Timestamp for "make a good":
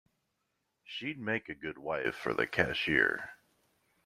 1.19-1.77